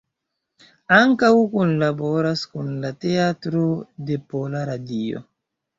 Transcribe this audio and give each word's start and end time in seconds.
Ankaŭ 0.95 1.29
kunlaboras 1.51 2.47
kun 2.55 2.73
la 2.87 2.93
Teatro 3.07 3.65
de 4.11 4.23
Pola 4.35 4.69
Radio. 4.75 5.25